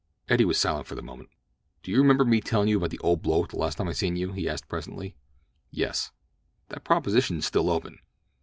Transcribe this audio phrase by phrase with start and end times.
[0.29, 1.29] Eddie was silent for a moment.
[1.83, 4.15] "Do you remember me tellin' you about an old bloke the last time I seen
[4.15, 5.15] you?" he asked presently.
[5.69, 6.09] "Yes."
[6.69, 7.99] "That proposition's still open."